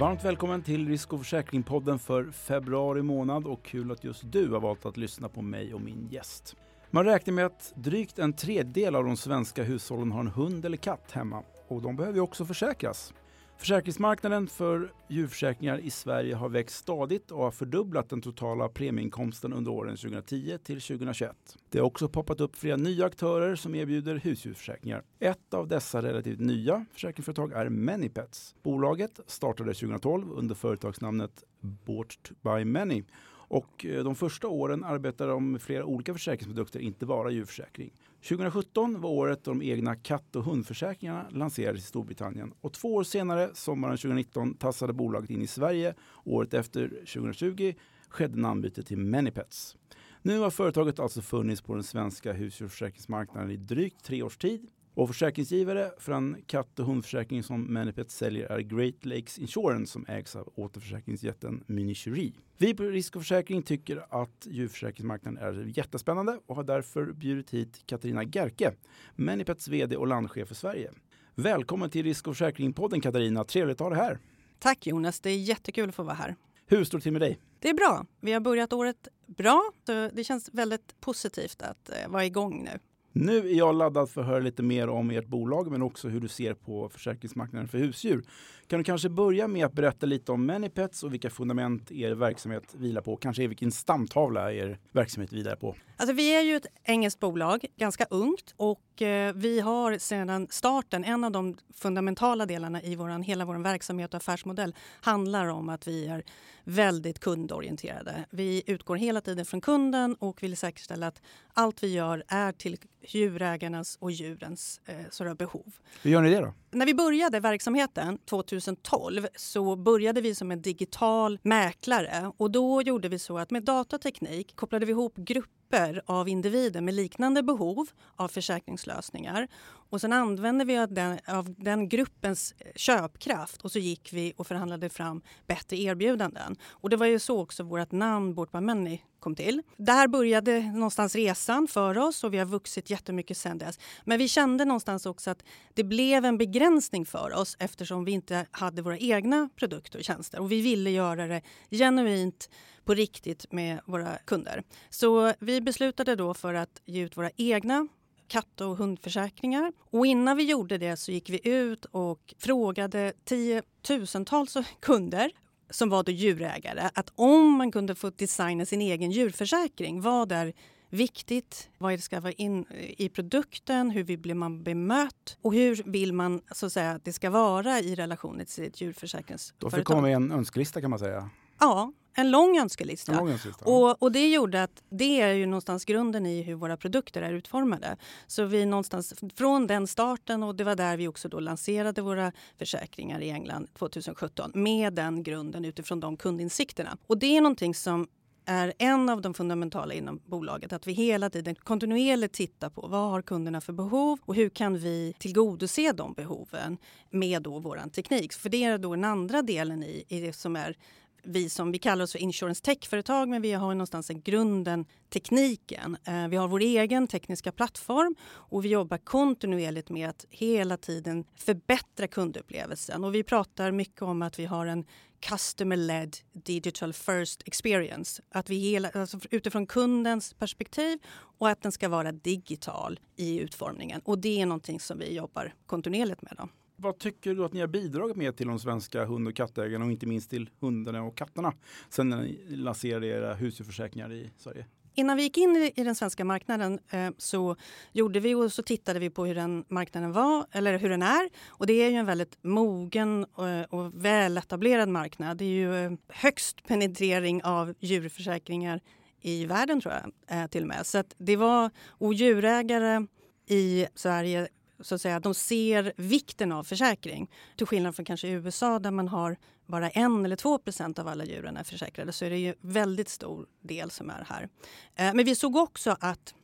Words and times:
Varmt 0.00 0.24
välkommen 0.24 0.62
till 0.62 0.88
Risk 0.88 1.12
och 1.12 1.18
försäkringpodden 1.18 1.98
för 1.98 2.30
februari 2.30 3.02
månad 3.02 3.46
och 3.46 3.62
kul 3.62 3.90
att 3.90 4.04
just 4.04 4.32
du 4.32 4.48
har 4.48 4.60
valt 4.60 4.86
att 4.86 4.96
lyssna 4.96 5.28
på 5.28 5.42
mig 5.42 5.74
och 5.74 5.80
min 5.80 6.08
gäst. 6.10 6.56
Man 6.90 7.04
räknar 7.04 7.34
med 7.34 7.46
att 7.46 7.72
drygt 7.76 8.18
en 8.18 8.32
tredjedel 8.32 8.94
av 8.94 9.04
de 9.04 9.16
svenska 9.16 9.62
hushållen 9.62 10.12
har 10.12 10.20
en 10.20 10.26
hund 10.26 10.64
eller 10.64 10.76
katt 10.76 11.12
hemma 11.12 11.42
och 11.68 11.82
de 11.82 11.96
behöver 11.96 12.16
ju 12.16 12.22
också 12.22 12.44
försäkras. 12.44 13.14
Försäkringsmarknaden 13.60 14.46
för 14.46 14.92
djurförsäkringar 15.08 15.78
i 15.78 15.90
Sverige 15.90 16.34
har 16.34 16.48
växt 16.48 16.76
stadigt 16.76 17.30
och 17.30 17.42
har 17.42 17.50
fördubblat 17.50 18.08
den 18.08 18.22
totala 18.22 18.68
premieinkomsten 18.68 19.52
under 19.52 19.70
åren 19.70 19.96
2010 19.96 20.58
till 20.64 20.80
2021. 20.80 21.36
Det 21.68 21.78
har 21.78 21.86
också 21.86 22.08
poppat 22.08 22.40
upp 22.40 22.56
flera 22.56 22.76
nya 22.76 23.06
aktörer 23.06 23.56
som 23.56 23.74
erbjuder 23.74 24.16
husdjursförsäkringar. 24.16 25.02
Ett 25.18 25.54
av 25.54 25.68
dessa 25.68 26.02
relativt 26.02 26.40
nya 26.40 26.84
försäkringsföretag 26.92 27.52
är 27.52 27.68
Manypets. 27.68 28.54
Bolaget 28.62 29.20
startade 29.26 29.74
2012 29.74 30.32
under 30.32 30.54
företagsnamnet 30.54 31.44
Bought 31.60 32.30
by 32.42 32.64
Many 32.64 33.04
och 33.50 33.86
eh, 33.86 34.04
de 34.04 34.14
första 34.14 34.48
åren 34.48 34.84
arbetade 34.84 35.30
de 35.30 35.52
med 35.52 35.62
flera 35.62 35.84
olika 35.84 36.12
försäkringsprodukter, 36.12 36.80
inte 36.80 37.06
bara 37.06 37.30
djurförsäkring. 37.30 37.92
2017 38.22 39.00
var 39.00 39.10
året 39.10 39.44
då 39.44 39.50
de 39.50 39.62
egna 39.62 39.96
katt 39.96 40.36
och 40.36 40.44
hundförsäkringarna 40.44 41.26
lanserades 41.30 41.80
i 41.80 41.86
Storbritannien. 41.86 42.52
Och 42.60 42.72
två 42.72 42.94
år 42.94 43.02
senare, 43.02 43.50
sommaren 43.54 43.96
2019, 43.96 44.54
tassade 44.54 44.92
bolaget 44.92 45.30
in 45.30 45.42
i 45.42 45.46
Sverige. 45.46 45.94
Året 46.24 46.54
efter, 46.54 46.88
2020, 46.88 47.74
skedde 48.08 48.40
namnbytet 48.40 48.86
till 48.86 48.98
Manypets. 48.98 49.76
Nu 50.22 50.38
har 50.38 50.50
företaget 50.50 50.98
alltså 50.98 51.22
funnits 51.22 51.62
på 51.62 51.74
den 51.74 51.84
svenska 51.84 52.32
husdjursförsäkringsmarknaden 52.32 53.50
i 53.50 53.56
drygt 53.56 54.04
tre 54.04 54.22
års 54.22 54.36
tid 54.36 54.68
och 54.94 55.08
försäkringsgivare 55.08 55.90
för 55.98 56.12
en 56.12 56.42
katt 56.46 56.78
och 56.78 56.86
hundförsäkring 56.86 57.42
som 57.42 57.74
Manipet 57.74 58.10
säljer 58.10 58.46
är 58.46 58.60
Great 58.60 59.04
Lakes 59.04 59.38
Insurance 59.38 59.92
som 59.92 60.06
ägs 60.08 60.36
av 60.36 60.52
återförsäkringsjätten 60.54 61.64
Minicheri. 61.66 62.32
Vi 62.58 62.74
på 62.74 62.82
Risk 62.82 63.16
och 63.16 63.22
Försäkring 63.22 63.62
tycker 63.62 64.22
att 64.22 64.46
djurförsäkringsmarknaden 64.50 65.38
är 65.38 65.78
jättespännande 65.78 66.38
och 66.46 66.56
har 66.56 66.64
därför 66.64 67.12
bjudit 67.12 67.50
hit 67.50 67.82
Katarina 67.86 68.24
Gerke, 68.24 68.72
Manipets 69.16 69.68
VD 69.68 69.96
och 69.96 70.06
landchef 70.06 70.48
för 70.48 70.54
Sverige. 70.54 70.90
Välkommen 71.34 71.90
till 71.90 72.02
Risk 72.02 72.28
och 72.28 72.34
Försäkring-podden 72.34 73.00
Katarina, 73.00 73.44
trevligt 73.44 73.80
att 73.80 73.84
ha 73.84 73.90
dig 73.90 73.98
här. 73.98 74.18
Tack 74.58 74.86
Jonas, 74.86 75.20
det 75.20 75.30
är 75.30 75.38
jättekul 75.38 75.88
att 75.88 75.94
få 75.94 76.02
vara 76.02 76.14
här. 76.14 76.36
Hur 76.66 76.84
står 76.84 76.98
det 76.98 77.02
till 77.02 77.12
med 77.12 77.20
dig? 77.20 77.38
Det 77.58 77.68
är 77.68 77.74
bra. 77.74 78.06
Vi 78.20 78.32
har 78.32 78.40
börjat 78.40 78.72
året 78.72 79.08
bra. 79.26 79.72
Så 79.86 80.10
det 80.12 80.24
känns 80.24 80.50
väldigt 80.52 81.00
positivt 81.00 81.62
att 81.62 81.90
eh, 81.90 82.08
vara 82.08 82.24
igång 82.24 82.64
nu. 82.64 82.78
Nu 83.12 83.38
är 83.38 83.54
jag 83.54 83.74
laddad 83.74 84.10
för 84.10 84.20
att 84.20 84.26
höra 84.26 84.38
lite 84.38 84.62
mer 84.62 84.88
om 84.88 85.10
ert 85.10 85.26
bolag 85.26 85.70
men 85.70 85.82
också 85.82 86.08
hur 86.08 86.20
du 86.20 86.28
ser 86.28 86.54
på 86.54 86.88
försäkringsmarknaden 86.88 87.68
för 87.68 87.78
husdjur. 87.78 88.22
Kan 88.66 88.78
du 88.78 88.84
kanske 88.84 89.08
börja 89.08 89.48
med 89.48 89.66
att 89.66 89.72
berätta 89.72 90.06
lite 90.06 90.32
om 90.32 90.46
Manypets 90.46 91.02
och 91.02 91.12
vilka 91.12 91.30
fundament 91.30 91.92
er 91.92 92.12
verksamhet 92.12 92.74
vilar 92.78 93.02
på? 93.02 93.16
Kanske 93.16 93.46
vilken 93.46 93.72
stamtavla 93.72 94.52
er 94.52 94.78
verksamhet 94.92 95.32
vilar 95.32 95.56
på? 95.56 95.76
Alltså 96.00 96.12
vi 96.12 96.34
är 96.34 96.40
ju 96.40 96.56
ett 96.56 96.66
engelskt 96.84 97.20
bolag, 97.20 97.66
ganska 97.76 98.06
ungt 98.10 98.54
och 98.56 99.02
eh, 99.02 99.34
vi 99.34 99.60
har 99.60 99.98
sedan 99.98 100.46
starten, 100.50 101.04
en 101.04 101.24
av 101.24 101.32
de 101.32 101.56
fundamentala 101.74 102.46
delarna 102.46 102.82
i 102.82 102.94
våran, 102.94 103.22
hela 103.22 103.44
vår 103.44 103.58
verksamhet 103.58 104.14
och 104.14 104.18
affärsmodell 104.18 104.74
handlar 105.00 105.46
om 105.46 105.68
att 105.68 105.86
vi 105.86 106.06
är 106.06 106.22
väldigt 106.64 107.18
kundorienterade. 107.18 108.24
Vi 108.30 108.62
utgår 108.66 108.96
hela 108.96 109.20
tiden 109.20 109.44
från 109.44 109.60
kunden 109.60 110.14
och 110.14 110.42
vill 110.42 110.56
säkerställa 110.56 111.06
att 111.06 111.22
allt 111.54 111.82
vi 111.82 111.92
gör 111.92 112.24
är 112.28 112.52
till 112.52 112.76
djurägarnas 113.02 113.96
och 114.00 114.10
djurens 114.10 114.80
eh, 115.20 115.34
behov. 115.34 115.72
Hur 116.02 116.10
gör 116.10 116.22
ni 116.22 116.30
det 116.30 116.40
då? 116.40 116.54
När 116.72 116.86
vi 116.86 116.94
började 116.94 117.40
verksamheten 117.40 118.18
2012 118.18 119.26
så 119.36 119.76
började 119.76 120.20
vi 120.20 120.34
som 120.34 120.50
en 120.50 120.62
digital 120.62 121.38
mäklare. 121.42 122.32
Och 122.36 122.50
då 122.50 122.82
gjorde 122.82 123.08
vi 123.08 123.18
så 123.18 123.38
att 123.38 123.50
med 123.50 123.62
datateknik 123.62 124.56
kopplade 124.56 124.86
vi 124.86 124.92
ihop 124.92 125.16
grupper 125.16 126.02
av 126.06 126.28
individer 126.28 126.80
med 126.80 126.94
liknande 126.94 127.42
behov 127.42 127.86
av 128.16 128.28
försäkringslösningar 128.28 129.48
och 129.90 130.00
sen 130.00 130.12
använde 130.12 130.64
vi 130.64 130.78
av 130.78 130.94
den, 130.94 131.18
av 131.26 131.54
den 131.58 131.88
gruppens 131.88 132.54
köpkraft 132.74 133.62
och 133.62 133.72
så 133.72 133.78
gick 133.78 134.12
vi 134.12 134.32
och 134.36 134.46
förhandlade 134.46 134.88
fram 134.88 135.22
bättre 135.46 135.76
erbjudanden. 135.76 136.56
Och 136.68 136.90
det 136.90 136.96
var 136.96 137.06
ju 137.06 137.18
så 137.18 137.40
också 137.40 137.62
vårt 137.62 137.92
namn 137.92 138.34
Bort 138.34 138.52
by 138.52 138.60
Many 138.60 139.00
kom 139.20 139.34
till. 139.34 139.62
Där 139.76 140.08
började 140.08 140.60
någonstans 140.60 141.14
resan 141.14 141.68
för 141.68 141.98
oss 141.98 142.24
och 142.24 142.34
vi 142.34 142.38
har 142.38 142.46
vuxit 142.46 142.90
jättemycket 142.90 143.36
sen 143.36 143.58
dess. 143.58 143.78
Men 144.04 144.18
vi 144.18 144.28
kände 144.28 144.64
någonstans 144.64 145.06
också 145.06 145.30
att 145.30 145.44
det 145.74 145.84
blev 145.84 146.24
en 146.24 146.38
begränsning 146.38 147.06
för 147.06 147.34
oss 147.34 147.56
eftersom 147.58 148.04
vi 148.04 148.12
inte 148.12 148.46
hade 148.50 148.82
våra 148.82 148.98
egna 148.98 149.48
produkter 149.56 149.98
och 149.98 150.04
tjänster 150.04 150.40
och 150.40 150.52
vi 150.52 150.60
ville 150.60 150.90
göra 150.90 151.26
det 151.26 151.42
genuint 151.70 152.50
på 152.84 152.94
riktigt 152.94 153.52
med 153.52 153.80
våra 153.84 154.16
kunder. 154.16 154.62
Så 154.90 155.34
vi 155.38 155.60
beslutade 155.60 156.16
då 156.16 156.34
för 156.34 156.54
att 156.54 156.80
ge 156.84 157.02
ut 157.02 157.16
våra 157.16 157.30
egna 157.36 157.88
katt 158.30 158.60
och 158.60 158.76
hundförsäkringar. 158.76 159.72
Och 159.90 160.06
innan 160.06 160.36
vi 160.36 160.42
gjorde 160.42 160.78
det 160.78 160.96
så 160.96 161.12
gick 161.12 161.30
vi 161.30 161.48
ut 161.48 161.84
och 161.84 162.34
frågade 162.38 163.12
tiotusentals 163.24 164.56
kunder 164.80 165.30
som 165.70 165.88
var 165.88 166.02
då 166.02 166.12
djurägare 166.12 166.90
att 166.94 167.12
om 167.14 167.52
man 167.52 167.72
kunde 167.72 167.94
få 167.94 168.10
designa 168.10 168.66
sin 168.66 168.80
egen 168.80 169.10
djurförsäkring, 169.10 170.00
vad 170.00 170.32
är 170.32 170.52
viktigt? 170.90 171.70
Vad 171.78 171.92
det 171.92 171.98
ska 171.98 172.20
vara 172.20 172.32
in 172.32 172.66
i 172.98 173.08
produkten? 173.08 173.90
Hur 173.90 174.16
blir 174.16 174.34
man 174.34 174.62
bemött? 174.62 175.38
Och 175.42 175.54
hur 175.54 175.82
vill 175.86 176.12
man 176.12 176.40
så 176.50 176.66
att 176.66 176.72
säga, 176.72 177.00
det 177.04 177.12
ska 177.12 177.30
vara 177.30 177.80
i 177.80 177.94
relation 177.94 178.38
till 178.38 178.46
sitt 178.46 178.80
djurförsäkringsföretag? 178.80 179.70
Då 179.70 179.76
fick 179.76 179.86
komma 179.86 180.00
med 180.00 180.16
en 180.16 180.32
önskelista 180.32 180.80
kan 180.80 180.90
man 180.90 180.98
säga. 180.98 181.30
Ja, 181.60 181.92
en 182.14 182.30
lång 182.30 182.58
önskelista. 182.58 183.12
En 183.12 183.18
lång 183.18 183.30
önskelista. 183.30 183.64
Och, 183.64 184.02
och, 184.02 184.12
det 184.12 184.28
gjorde 184.28 184.62
att 184.62 184.82
det 184.90 185.20
är 185.20 185.32
ju 185.32 185.46
någonstans 185.46 185.84
grunden 185.84 186.26
i 186.26 186.42
hur 186.42 186.54
våra 186.54 186.76
produkter 186.76 187.22
är 187.22 187.32
utformade. 187.32 187.96
Så 188.26 188.44
vi 188.44 188.66
någonstans 188.66 189.14
från 189.36 189.66
den 189.66 189.86
starten 189.86 190.42
och 190.42 190.54
det 190.54 190.64
var 190.64 190.76
där 190.76 190.96
vi 190.96 191.08
också 191.08 191.28
då 191.28 191.40
lanserade 191.40 192.02
våra 192.02 192.32
försäkringar 192.58 193.20
i 193.20 193.30
England 193.30 193.68
2017 193.78 194.50
med 194.54 194.92
den 194.92 195.22
grunden 195.22 195.64
utifrån 195.64 196.00
de 196.00 196.16
kundinsikterna. 196.16 196.96
Och 197.06 197.18
det 197.18 197.36
är 197.36 197.40
någonting 197.40 197.74
som 197.74 198.08
är 198.44 198.72
en 198.78 199.08
av 199.08 199.20
de 199.22 199.34
fundamentala 199.34 199.94
inom 199.94 200.20
bolaget. 200.26 200.72
Att 200.72 200.86
vi 200.86 200.92
hela 200.92 201.30
tiden 201.30 201.54
kontinuerligt 201.54 202.34
tittar 202.34 202.70
på 202.70 202.86
vad 202.86 203.10
har 203.10 203.22
kunderna 203.22 203.60
för 203.60 203.72
behov 203.72 204.18
och 204.24 204.34
hur 204.34 204.48
kan 204.48 204.78
vi 204.78 205.14
tillgodose 205.18 205.92
de 205.92 206.12
behoven 206.12 206.78
med 207.10 207.42
då 207.42 207.58
vår 207.58 207.90
teknik. 207.90 208.32
För 208.32 208.48
det 208.48 208.64
är 208.64 208.78
då 208.78 208.94
den 208.94 209.04
andra 209.04 209.42
delen 209.42 209.82
i, 209.82 210.04
i 210.08 210.20
det 210.20 210.32
som 210.32 210.56
är 210.56 210.76
vi 211.22 211.50
som 211.50 211.72
vi 211.72 211.78
kallar 211.78 212.04
oss 212.04 212.12
för 212.12 212.18
insurance 212.18 212.62
tech-företag 212.64 213.28
men 213.28 213.42
vi 213.42 213.52
har 213.52 213.74
någonstans 213.74 214.10
i 214.10 214.14
grunden 214.14 214.84
tekniken. 215.10 215.96
Eh, 216.04 216.28
vi 216.28 216.36
har 216.36 216.48
vår 216.48 216.60
egen 216.60 217.08
tekniska 217.08 217.52
plattform 217.52 218.16
och 218.26 218.64
vi 218.64 218.68
jobbar 218.68 218.98
kontinuerligt 218.98 219.90
med 219.90 220.08
att 220.08 220.26
hela 220.30 220.76
tiden 220.76 221.24
förbättra 221.36 222.06
kundupplevelsen. 222.06 223.04
Och 223.04 223.14
vi 223.14 223.22
pratar 223.22 223.72
mycket 223.72 224.02
om 224.02 224.22
att 224.22 224.38
vi 224.38 224.44
har 224.44 224.66
en 224.66 224.84
customer-led 225.20 226.16
digital 226.32 226.92
first 226.92 227.42
experience. 227.44 228.22
Att 228.30 228.50
vi 228.50 228.58
hela, 228.58 228.88
alltså 228.88 229.18
utifrån 229.30 229.66
kundens 229.66 230.34
perspektiv 230.34 230.98
och 231.38 231.48
att 231.48 231.62
den 231.62 231.72
ska 231.72 231.88
vara 231.88 232.12
digital 232.12 233.00
i 233.16 233.38
utformningen. 233.38 234.00
Och 234.04 234.18
det 234.18 234.40
är 234.40 234.46
någonting 234.46 234.80
som 234.80 234.98
vi 234.98 235.14
jobbar 235.14 235.54
kontinuerligt 235.66 236.22
med. 236.22 236.34
Då. 236.38 236.48
Vad 236.82 236.98
tycker 236.98 237.34
du 237.34 237.44
att 237.44 237.52
ni 237.52 237.60
har 237.60 237.66
bidragit 237.66 238.16
med 238.16 238.36
till 238.36 238.46
de 238.46 238.58
svenska 238.58 239.04
hund 239.04 239.28
och 239.28 239.36
kattägarna 239.36 239.84
och 239.84 239.90
inte 239.90 240.06
minst 240.06 240.30
till 240.30 240.50
hundarna 240.60 241.02
och 241.02 241.16
katterna 241.16 241.52
sen 241.88 242.08
när 242.08 242.22
ni 242.22 242.56
lanserade 242.56 243.06
era 243.06 243.34
husdjursförsäkringar 243.34 244.12
i 244.12 244.30
Sverige? 244.36 244.66
Innan 244.94 245.16
vi 245.16 245.22
gick 245.22 245.38
in 245.38 245.72
i 245.76 245.84
den 245.84 245.94
svenska 245.94 246.24
marknaden 246.24 246.78
eh, 246.90 247.10
så 247.18 247.56
gjorde 247.92 248.20
vi 248.20 248.34
och 248.34 248.52
så 248.52 248.62
tittade 248.62 248.98
vi 248.98 249.10
på 249.10 249.26
hur 249.26 249.34
den 249.34 249.64
marknaden 249.68 250.12
var, 250.12 250.46
eller 250.52 250.78
hur 250.78 250.88
den 250.88 251.02
är. 251.02 251.30
Och 251.48 251.66
det 251.66 251.72
är 251.72 251.90
ju 251.90 251.96
en 251.96 252.06
väldigt 252.06 252.38
mogen 252.42 253.26
eh, 253.38 253.62
och, 253.62 254.04
väletablerad 254.04 254.88
marknad. 254.88 255.36
Det 255.36 255.44
är 255.44 255.48
ju 255.48 255.84
eh, 255.84 255.92
högst 256.08 256.66
penetrering 256.66 257.44
av 257.44 257.74
djurförsäkringar 257.80 258.80
i 259.20 259.46
världen 259.46 259.80
tror 259.80 259.94
jag 260.28 260.50
till 260.50 260.62
och 260.62 260.68
med. 260.68 260.86
Så 260.86 260.98
att 260.98 261.14
det 261.18 261.36
var, 261.36 261.70
och 261.88 262.14
djurägare 262.14 263.06
i 263.46 263.86
Sverige 263.94 264.48
så 264.80 264.94
att 264.94 265.00
säga, 265.00 265.20
de 265.20 265.34
ser 265.34 265.92
vikten 265.96 266.52
av 266.52 266.64
försäkring. 266.64 267.30
Till 267.56 267.66
skillnad 267.66 267.96
från 267.96 268.04
kanske 268.04 268.28
USA 268.28 268.78
där 268.78 268.90
man 268.90 269.08
har 269.08 269.36
bara 269.66 269.90
en 269.90 270.24
eller 270.24 270.36
två 270.36 270.58
procent 270.58 270.98
av 270.98 271.08
alla 271.08 271.24
djuren 271.24 271.56
är 271.56 271.64
försäkrade 271.64 272.12
så 272.12 272.24
är 272.24 272.30
det 272.30 272.38
ju 272.38 272.54
väldigt 272.60 273.08
stor 273.08 273.46
del 273.60 273.90
som 273.90 274.10
är 274.10 274.26
här. 274.28 274.48
Eh, 274.94 275.14
men 275.14 275.24
vi 275.24 275.34
såg 275.34 275.56
också 275.56 275.96
att 276.00 276.34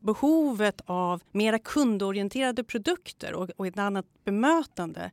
behovet 0.00 0.80
av 0.86 1.22
mera 1.32 1.58
kundorienterade 1.58 2.64
produkter 2.64 3.34
och, 3.34 3.50
och 3.56 3.66
ett 3.66 3.78
annat 3.78 4.06
bemötande 4.24 5.10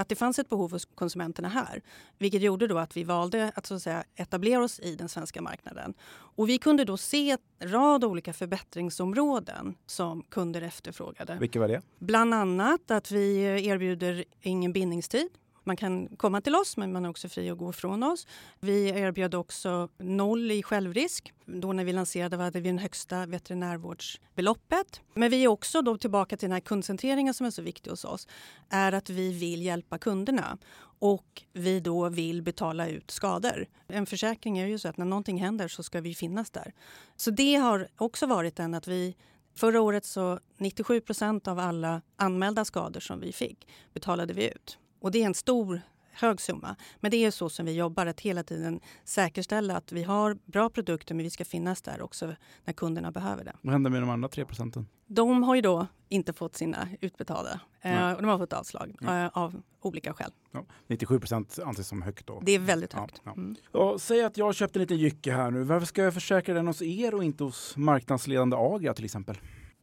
att 0.00 0.08
det 0.08 0.14
fanns 0.14 0.38
ett 0.38 0.48
behov 0.48 0.70
hos 0.70 0.84
konsumenterna 0.84 1.48
här. 1.48 1.82
Vilket 2.18 2.42
gjorde 2.42 2.66
då 2.66 2.78
att 2.78 2.96
vi 2.96 3.04
valde 3.04 3.52
att, 3.54 3.66
så 3.66 3.74
att 3.74 3.82
säga, 3.82 4.04
etablera 4.14 4.64
oss 4.64 4.80
i 4.80 4.96
den 4.96 5.08
svenska 5.08 5.42
marknaden. 5.42 5.94
Och 6.10 6.48
vi 6.48 6.58
kunde 6.58 6.84
då 6.84 6.96
se 6.96 7.30
en 7.30 7.70
rad 7.70 8.04
olika 8.04 8.32
förbättringsområden 8.32 9.74
som 9.86 10.22
kunder 10.22 10.62
efterfrågade. 10.62 11.36
Vilka 11.40 11.60
var 11.60 11.68
det? 11.68 11.82
Bland 11.98 12.34
annat 12.34 12.90
att 12.90 13.10
vi 13.10 13.42
erbjuder 13.66 14.24
ingen 14.40 14.72
bindningstid 14.72 15.28
man 15.70 15.76
kan 15.76 16.08
komma 16.16 16.40
till 16.40 16.54
oss 16.54 16.76
men 16.76 16.92
man 16.92 17.04
är 17.04 17.08
också 17.08 17.28
fri 17.28 17.50
att 17.50 17.58
gå 17.58 17.70
ifrån 17.70 18.02
oss. 18.02 18.26
Vi 18.60 18.88
erbjöd 18.88 19.34
också 19.34 19.88
noll 19.98 20.50
i 20.50 20.62
självrisk. 20.62 21.32
Då 21.46 21.72
när 21.72 21.84
vi 21.84 21.92
lanserade 21.92 22.36
hade 22.36 22.60
vi 22.60 22.72
det 22.72 22.78
högsta 22.78 23.26
veterinärvårdsbeloppet. 23.26 25.00
Men 25.14 25.30
vi 25.30 25.44
är 25.44 25.48
också 25.48 25.82
då 25.82 25.98
tillbaka 25.98 26.36
till 26.36 26.48
den 26.48 26.52
här 26.52 26.60
kundcentreringen 26.60 27.34
som 27.34 27.46
är 27.46 27.50
så 27.50 27.62
viktig 27.62 27.90
hos 27.90 28.04
oss. 28.04 28.28
är 28.70 28.92
att 28.92 29.10
vi 29.10 29.32
vill 29.32 29.62
hjälpa 29.62 29.98
kunderna 29.98 30.58
och 30.98 31.42
vi 31.52 31.80
då 31.80 32.08
vill 32.08 32.42
betala 32.42 32.88
ut 32.88 33.10
skador. 33.10 33.66
En 33.88 34.06
försäkring 34.06 34.58
är 34.58 34.66
ju 34.66 34.78
så 34.78 34.88
att 34.88 34.96
när 34.96 35.06
någonting 35.06 35.38
händer 35.38 35.68
så 35.68 35.82
ska 35.82 36.00
vi 36.00 36.14
finnas 36.14 36.50
där. 36.50 36.72
Så 37.16 37.30
det 37.30 37.54
har 37.54 37.88
också 37.96 38.26
varit 38.26 38.58
en 38.58 38.74
att 38.74 38.88
vi 38.88 39.16
Förra 39.54 39.80
året 39.80 40.04
så 40.04 40.38
97 40.56 41.00
procent 41.00 41.48
av 41.48 41.58
alla 41.58 42.02
anmälda 42.16 42.64
skador 42.64 43.00
som 43.00 43.20
vi 43.20 43.32
fick 43.32 43.68
betalade 43.92 44.34
vi 44.34 44.50
ut. 44.50 44.78
Och 45.00 45.10
det 45.10 45.22
är 45.22 45.26
en 45.26 45.34
stor 45.34 45.80
hög 46.12 46.40
summa. 46.40 46.76
Men 47.00 47.10
det 47.10 47.16
är 47.16 47.30
så 47.30 47.48
som 47.48 47.66
vi 47.66 47.72
jobbar, 47.72 48.06
att 48.06 48.20
hela 48.20 48.42
tiden 48.42 48.80
säkerställa 49.04 49.76
att 49.76 49.92
vi 49.92 50.02
har 50.02 50.38
bra 50.44 50.70
produkter 50.70 51.14
men 51.14 51.24
vi 51.24 51.30
ska 51.30 51.44
finnas 51.44 51.82
där 51.82 52.02
också 52.02 52.34
när 52.64 52.72
kunderna 52.72 53.12
behöver 53.12 53.44
det. 53.44 53.52
Vad 53.62 53.72
händer 53.72 53.90
med 53.90 54.02
de 54.02 54.10
andra 54.10 54.28
3 54.28 54.44
procenten? 54.44 54.86
De 55.06 55.42
har 55.42 55.54
ju 55.54 55.60
då 55.60 55.86
inte 56.08 56.32
fått 56.32 56.56
sina 56.56 56.88
utbetalda. 57.00 57.60
Eh, 57.80 58.16
de 58.16 58.24
har 58.24 58.38
fått 58.38 58.52
avslag 58.52 58.96
eh, 59.02 59.26
av 59.26 59.62
olika 59.80 60.14
skäl. 60.14 60.30
Ja, 60.52 60.64
97 60.86 61.20
procent 61.20 61.58
anses 61.64 61.88
som 61.88 62.02
högt 62.02 62.26
då? 62.26 62.40
Det 62.44 62.52
är 62.52 62.58
väldigt 62.58 62.92
högt. 62.92 63.20
Ja, 63.24 63.32
mm. 63.32 63.56
ja. 63.72 63.98
säg 63.98 64.24
att 64.24 64.36
jag 64.36 64.44
har 64.44 64.52
köpt 64.52 64.76
en 64.76 64.82
liten 64.82 64.96
jycke 64.96 65.32
här 65.32 65.50
nu. 65.50 65.62
Varför 65.62 65.86
ska 65.86 66.02
jag 66.02 66.14
försäkra 66.14 66.54
den 66.54 66.66
hos 66.66 66.82
er 66.82 67.14
och 67.14 67.24
inte 67.24 67.44
hos 67.44 67.76
marknadsledande 67.76 68.56
Agria 68.56 68.94
till 68.94 69.04
exempel? 69.04 69.38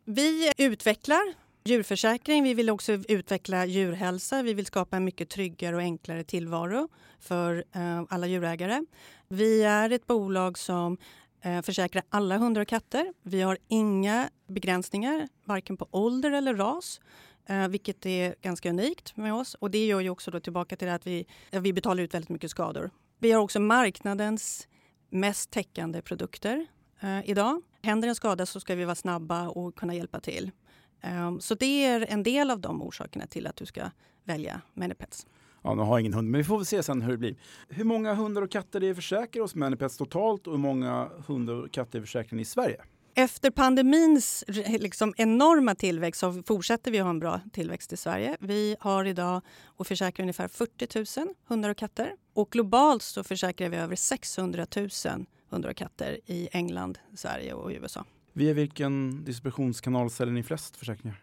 Vi 0.06 0.52
utvecklar 0.58 1.34
djurförsäkring. 1.68 2.44
Vi 2.44 2.54
vill 2.54 2.69
också 2.69 2.92
utveckla 2.92 3.66
djurhälsa. 3.66 4.42
Vi 4.44 4.54
vill 4.54 4.66
skapa 4.66 4.98
en 4.98 5.04
mycket 5.04 5.30
tryggare 5.30 5.75
och 5.75 5.81
enklare 5.81 6.24
tillvaro 6.24 6.90
för 7.19 7.64
eh, 7.75 8.04
alla 8.10 8.28
djurägare. 8.28 8.86
Vi 9.28 9.64
är 9.64 9.90
ett 9.90 10.08
bolag 10.08 10.58
som 10.58 10.98
eh, 11.42 11.62
försäkrar 11.62 12.04
alla 12.10 12.38
hundar 12.38 12.62
och 12.62 12.68
katter. 12.68 13.14
Vi 13.24 13.42
har 13.42 13.58
inga 13.68 14.30
begränsningar, 14.48 15.28
varken 15.46 15.78
på 15.78 15.88
ålder 15.92 16.31
eller 16.31 16.56
ras. 16.56 17.02
Eh, 17.50 17.68
vilket 17.68 18.06
är 18.06 18.36
ganska 18.42 18.69
unikt 18.69 19.18
med 19.18 19.34
oss. 19.34 19.54
Och 19.54 19.72
Det 19.72 19.86
gör 19.86 20.00
ju 20.00 20.10
också 20.10 20.31
då 20.31 20.40
tillbaka 20.40 20.75
till 20.75 20.90
att 20.90 21.08
vi, 21.08 21.25
vi 21.52 21.74
betalar 21.74 22.04
ut 22.04 22.14
väldigt 22.14 22.30
mycket 22.30 22.52
skador. 22.52 22.92
Vi 23.19 23.31
har 23.31 23.42
också 23.42 23.60
marknadens 23.60 24.68
mest 25.10 25.52
täckande 25.52 26.02
produkter 26.02 26.68
eh, 27.02 27.30
idag. 27.30 27.62
Händer 27.81 28.08
en 28.08 28.16
skada 28.16 28.46
så 28.46 28.60
ska 28.60 28.75
vi 28.75 28.86
vara 28.86 28.96
snabba 28.96 29.48
och 29.48 29.75
kunna 29.75 29.96
hjälpa 29.96 30.19
till. 30.19 30.52
Um, 31.03 31.39
så 31.39 31.55
det 31.55 31.85
är 31.85 32.05
en 32.09 32.23
del 32.23 32.51
av 32.51 32.59
de 32.59 32.81
orsakerna 32.81 33.27
till 33.27 33.47
att 33.47 33.55
du 33.55 33.65
ska 33.65 33.81
välja 34.23 34.61
Manipets. 34.73 35.27
Ja, 35.63 35.73
nu 35.73 35.81
har 35.81 35.89
jag 35.89 35.99
ingen 35.99 36.13
hund, 36.13 36.31
men 36.31 36.38
vi 36.38 36.44
får 36.44 36.57
väl 36.57 36.65
se 36.65 36.83
sen 36.83 37.01
hur 37.01 37.11
det 37.11 37.17
blir. 37.17 37.35
Hur 37.69 37.83
många 37.83 38.13
hundar 38.13 38.41
och 38.41 38.51
katter 38.51 38.83
är 38.83 38.94
försäkrade 38.94 39.44
hos 39.44 39.55
Manipets 39.55 39.97
totalt 39.97 40.47
och 40.47 40.53
hur 40.53 40.59
många 40.59 41.09
hundar 41.27 41.53
och 41.53 41.71
katter 41.71 41.99
är 41.99 42.03
försäkrade 42.03 42.41
i 42.41 42.45
Sverige? 42.45 42.81
Efter 43.15 43.51
pandemins 43.51 44.44
liksom 44.67 45.13
enorma 45.17 45.75
tillväxt 45.75 46.19
så 46.19 46.44
fortsätter 46.44 46.91
vi 46.91 46.97
ha 46.97 47.09
en 47.09 47.19
bra 47.19 47.41
tillväxt 47.53 47.94
i 47.94 47.97
Sverige. 47.97 48.38
Vi 48.39 48.75
har 48.79 49.05
idag 49.05 49.41
och 49.65 49.88
försäkrar 49.88 50.23
ungefär 50.23 50.47
40 50.47 51.19
000 51.19 51.27
hundar 51.47 51.69
och 51.69 51.77
katter. 51.77 52.13
Och 52.33 52.49
globalt 52.49 53.03
så 53.03 53.23
försäkrar 53.23 53.69
vi 53.69 53.77
över 53.77 53.95
600 53.95 54.65
000 54.75 54.89
hundar 55.49 55.69
och 55.69 55.75
katter 55.75 56.19
i 56.25 56.49
England, 56.51 56.99
Sverige 57.15 57.53
och 57.53 57.69
USA. 57.69 58.05
Via 58.38 58.54
vilken 58.54 59.24
distributionskanal 59.24 60.10
säljer 60.10 60.34
ni 60.34 60.44
flest 60.44 60.78
försäkringar? 60.78 61.22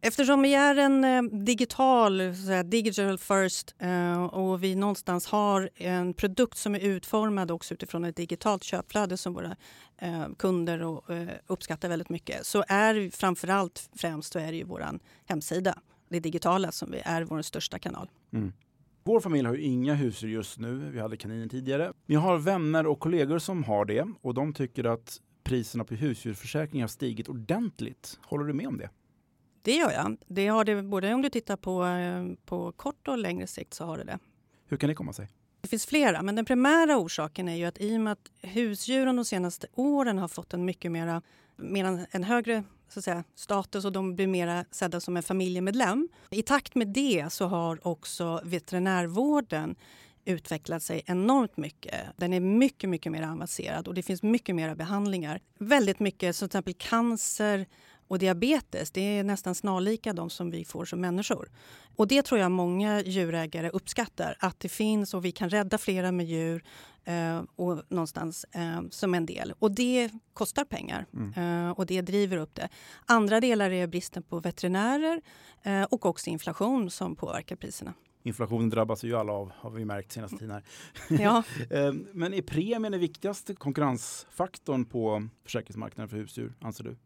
Eftersom 0.00 0.42
vi 0.42 0.54
är 0.54 0.76
en 0.76 1.04
eh, 1.04 1.22
digital, 1.22 2.22
digital 2.64 3.18
first 3.18 3.74
eh, 3.78 4.24
och 4.24 4.62
vi 4.62 4.74
någonstans 4.74 5.26
har 5.26 5.70
en 5.74 6.14
produkt 6.14 6.58
som 6.58 6.74
är 6.74 6.80
utformad 6.80 7.50
också 7.50 7.74
utifrån 7.74 8.04
ett 8.04 8.16
digitalt 8.16 8.64
köpflöde 8.64 9.16
som 9.16 9.32
våra 9.32 9.56
eh, 9.98 10.26
kunder 10.38 11.00
uppskattar 11.46 11.88
väldigt 11.88 12.08
mycket 12.08 12.46
så 12.46 12.64
är 12.68 13.10
framförallt 13.10 13.90
främst 13.96 14.32
så 14.32 14.38
är 14.38 14.52
det 14.52 14.56
ju 14.58 14.64
vår 14.64 14.86
hemsida, 15.26 15.78
det 16.08 16.20
digitala, 16.20 16.72
som 16.72 16.94
är 17.04 17.22
vår 17.22 17.42
största 17.42 17.78
kanal. 17.78 18.10
Mm. 18.32 18.52
Vår 19.04 19.20
familj 19.20 19.46
har 19.48 19.54
ju 19.54 19.62
inga 19.62 19.94
husdjur 19.94 20.30
just 20.30 20.58
nu. 20.58 20.90
Vi 20.92 21.00
hade 21.00 21.16
kaniner 21.16 21.48
tidigare. 21.48 21.92
Vi 22.06 22.14
har 22.14 22.38
vänner 22.38 22.86
och 22.86 23.00
kollegor 23.00 23.38
som 23.38 23.64
har 23.64 23.84
det 23.84 24.06
och 24.20 24.34
de 24.34 24.52
tycker 24.54 24.84
att 24.84 25.20
priserna 25.46 25.84
på 25.84 25.94
husdjursförsäkring 25.94 26.80
har 26.80 26.88
stigit 26.88 27.28
ordentligt. 27.28 28.18
Håller 28.22 28.44
du 28.44 28.52
med 28.52 28.66
om 28.66 28.78
det? 28.78 28.90
Det 29.62 29.76
gör 29.76 29.92
jag. 29.92 30.16
Det 30.26 30.46
har 30.46 30.64
det, 30.64 30.82
både 30.82 31.14
om 31.14 31.22
du 31.22 31.28
tittar 31.28 31.56
på, 31.56 31.84
eh, 31.84 32.46
på 32.46 32.72
kort 32.72 33.08
och 33.08 33.18
längre 33.18 33.46
sikt 33.46 33.74
så 33.74 33.84
har 33.84 33.98
det 33.98 34.04
det. 34.04 34.18
Hur 34.66 34.76
kan 34.76 34.88
det 34.88 34.94
komma 34.94 35.12
sig? 35.12 35.28
Det 35.60 35.68
finns 35.68 35.86
flera, 35.86 36.22
men 36.22 36.36
den 36.36 36.44
primära 36.44 36.96
orsaken 36.96 37.48
är 37.48 37.54
ju 37.54 37.64
att 37.64 37.80
i 37.80 37.96
och 37.96 38.00
med 38.00 38.12
att 38.12 38.30
husdjuren 38.42 39.16
de 39.16 39.24
senaste 39.24 39.66
åren 39.74 40.18
har 40.18 40.28
fått 40.28 40.54
en 40.54 40.64
mycket 40.64 40.92
mera, 40.92 41.22
mer 41.56 42.06
en 42.10 42.24
högre 42.24 42.64
så 42.88 42.98
att 42.98 43.04
säga, 43.04 43.24
status 43.34 43.84
och 43.84 43.92
de 43.92 44.16
blir 44.16 44.26
mer 44.26 44.64
sedda 44.70 45.00
som 45.00 45.16
en 45.16 45.22
familjemedlem. 45.22 46.08
I 46.30 46.42
takt 46.42 46.74
med 46.74 46.88
det 46.88 47.26
så 47.32 47.46
har 47.46 47.86
också 47.86 48.40
veterinärvården 48.44 49.76
utvecklat 50.26 50.82
sig 50.82 51.02
enormt 51.06 51.56
mycket. 51.56 51.94
Den 52.16 52.32
är 52.32 52.40
mycket, 52.40 52.90
mycket 52.90 53.12
mer 53.12 53.22
avancerad 53.22 53.88
och 53.88 53.94
det 53.94 54.02
finns 54.02 54.22
mycket 54.22 54.54
mer 54.54 54.74
behandlingar. 54.74 55.40
Väldigt 55.58 56.00
mycket, 56.00 56.36
som 56.36 56.48
till 56.48 56.58
exempel 56.58 56.74
cancer 56.78 57.66
och 58.08 58.18
diabetes, 58.18 58.90
det 58.90 59.00
är 59.00 59.24
nästan 59.24 59.54
snarlika 59.54 60.12
de 60.12 60.30
som 60.30 60.50
vi 60.50 60.64
får 60.64 60.84
som 60.84 61.00
människor. 61.00 61.50
Och 61.96 62.08
det 62.08 62.22
tror 62.22 62.40
jag 62.40 62.52
många 62.52 63.02
djurägare 63.02 63.70
uppskattar, 63.70 64.36
att 64.40 64.60
det 64.60 64.68
finns 64.68 65.14
och 65.14 65.24
vi 65.24 65.32
kan 65.32 65.50
rädda 65.50 65.78
flera 65.78 66.12
med 66.12 66.26
djur 66.26 66.64
eh, 67.04 67.42
och 67.56 67.82
någonstans 67.88 68.46
eh, 68.52 68.80
som 68.90 69.14
en 69.14 69.26
del. 69.26 69.54
Och 69.58 69.74
det 69.74 70.10
kostar 70.32 70.64
pengar 70.64 71.06
mm. 71.12 71.66
eh, 71.66 71.70
och 71.70 71.86
det 71.86 72.00
driver 72.00 72.36
upp 72.36 72.54
det. 72.54 72.68
Andra 73.06 73.40
delar 73.40 73.70
är 73.70 73.86
bristen 73.86 74.22
på 74.22 74.40
veterinärer 74.40 75.20
eh, 75.62 75.82
och 75.82 76.06
också 76.06 76.30
inflation 76.30 76.90
som 76.90 77.16
påverkar 77.16 77.56
priserna. 77.56 77.94
Inflationen 78.26 78.70
drabbas 78.70 79.04
ju 79.04 79.16
alla 79.16 79.32
av, 79.32 79.52
har 79.56 79.70
vi 79.70 79.84
märkt 79.84 80.12
senaste 80.12 80.36
tiden 80.36 80.50
här. 80.50 80.62
Ja. 81.22 81.42
Eh, 81.70 81.92
men 82.12 82.34
är 82.34 82.42
premien 82.42 82.92
den 82.92 83.00
viktigaste 83.00 83.54
konkurrensfaktorn 83.54 84.84
på 84.84 85.28
försäkringsmarknaden 85.44 86.08
för 86.08 86.16
husdjur, 86.16 86.54
anser 86.60 86.84
du? 86.84 86.96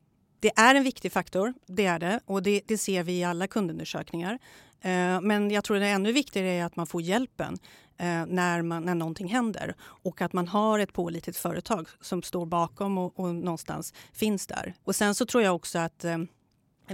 Det 0.40 0.52
är 0.56 0.74
en 0.74 0.84
viktig 0.84 1.12
faktor, 1.12 1.54
det 1.66 1.86
är 1.86 1.98
det. 1.98 2.20
Och 2.24 2.42
det, 2.42 2.62
det 2.66 2.78
ser 2.78 3.02
vi 3.02 3.18
i 3.18 3.24
alla 3.24 3.46
kundundersökningar. 3.46 4.38
Eh, 4.80 5.20
men 5.20 5.50
jag 5.50 5.64
tror 5.64 5.76
det 5.76 5.86
ännu 5.86 6.12
viktigare 6.12 6.48
är 6.48 6.64
att 6.64 6.76
man 6.76 6.86
får 6.86 7.02
hjälpen 7.02 7.58
eh, 7.96 8.26
när, 8.26 8.62
man, 8.62 8.84
när 8.84 8.94
någonting 8.94 9.28
händer. 9.28 9.74
Och 9.80 10.22
att 10.22 10.32
man 10.32 10.48
har 10.48 10.78
ett 10.78 10.92
pålitligt 10.92 11.38
företag 11.38 11.88
som 12.00 12.22
står 12.22 12.46
bakom 12.46 12.98
och, 12.98 13.20
och 13.20 13.34
någonstans 13.34 13.94
finns 14.12 14.46
där. 14.46 14.74
Och 14.84 14.96
sen 14.96 15.14
så 15.14 15.26
tror 15.26 15.42
jag 15.42 15.54
också 15.54 15.78
att 15.78 16.04
eh, 16.04 16.18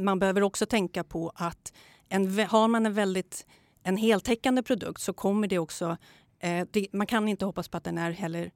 man 0.01 0.19
behöver 0.19 0.43
också 0.43 0.67
tänka 0.67 1.05
på 1.05 1.33
att 1.35 1.73
en, 2.09 2.39
har 2.39 2.69
man 2.69 2.87
en 2.87 2.95
väldigt 2.95 3.47
en 3.87 3.97
heltäckande 3.97 4.63
produkt 4.63 5.01
så 5.01 5.13
kommer 5.13 5.49
det 5.49 5.59
också... 5.59 5.97
Eh, 6.39 6.67
det, 6.71 6.87
man 6.93 7.07
kan 7.07 7.29
inte 7.29 7.45
hoppas 7.45 7.69
på 7.69 7.77
att 7.77 7.85
den 7.85 7.99
är 7.99 8.11
heller 8.11 8.51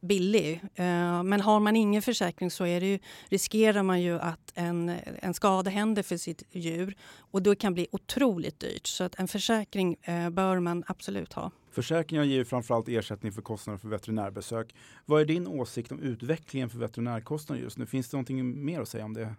billig. 0.00 0.60
Eh, 0.74 1.22
men 1.22 1.40
har 1.40 1.60
man 1.60 1.76
ingen 1.76 2.02
försäkring 2.02 2.50
så 2.50 2.66
är 2.66 2.80
det 2.80 2.86
ju, 2.86 2.98
riskerar 3.28 3.82
man 3.82 4.02
ju 4.02 4.18
att 4.18 4.52
en, 4.54 4.92
en 5.22 5.34
skada 5.34 5.70
händer 5.70 6.02
för 6.02 6.16
sitt 6.16 6.42
djur 6.50 6.96
och 7.18 7.42
det 7.42 7.54
kan 7.54 7.74
bli 7.74 7.86
otroligt 7.92 8.60
dyrt. 8.60 8.86
Så 8.86 9.04
att 9.04 9.14
en 9.14 9.28
försäkring 9.28 9.96
eh, 10.02 10.30
bör 10.30 10.60
man 10.60 10.84
absolut 10.86 11.32
ha. 11.32 11.50
Försäkringar 11.70 12.24
ger 12.24 12.44
framförallt 12.44 12.88
ersättning 12.88 13.32
för 13.32 13.42
kostnader 13.42 13.78
för 13.78 13.88
veterinärbesök. 13.88 14.74
Vad 15.06 15.20
är 15.20 15.24
din 15.24 15.46
åsikt 15.46 15.92
om 15.92 16.00
utvecklingen 16.00 16.70
för 16.70 16.78
veterinärkostnader 16.78 17.62
just 17.62 17.78
nu? 17.78 17.86
Finns 17.86 18.08
det 18.08 18.16
någonting 18.16 18.64
mer 18.64 18.80
att 18.80 18.88
säga 18.88 19.04
om 19.04 19.14
det? 19.14 19.34